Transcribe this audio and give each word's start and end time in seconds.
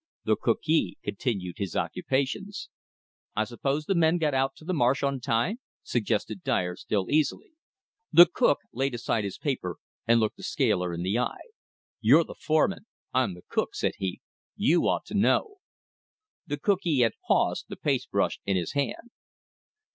The 0.25 0.35
cookee 0.35 0.97
continued 1.03 1.59
his 1.59 1.75
occupations. 1.75 2.69
"I 3.35 3.43
suppose 3.43 3.85
the 3.85 3.93
men 3.93 4.17
got 4.17 4.33
out 4.33 4.55
to 4.55 4.65
the 4.65 4.73
marsh 4.73 5.03
on 5.03 5.19
time," 5.19 5.59
suggested 5.83 6.41
Dyer, 6.43 6.75
still 6.75 7.05
easily. 7.11 7.51
The 8.11 8.25
cook 8.25 8.61
laid 8.73 8.95
aside 8.95 9.23
his 9.25 9.37
paper 9.37 9.77
and 10.07 10.19
looked 10.19 10.37
the 10.37 10.41
scaler 10.43 10.91
in 10.91 11.03
the 11.03 11.19
eye. 11.19 11.45
"You're 11.99 12.23
the 12.23 12.33
foreman; 12.33 12.87
I'm 13.13 13.35
the 13.35 13.43
cook," 13.47 13.75
said 13.75 13.93
he. 13.99 14.21
"You 14.55 14.87
ought 14.87 15.05
to 15.05 15.13
know." 15.13 15.57
The 16.47 16.57
cookee 16.57 17.01
had 17.03 17.13
paused, 17.27 17.65
the 17.69 17.77
paste 17.77 18.09
brush 18.09 18.39
in 18.43 18.55
his 18.57 18.73
hand. 18.73 19.11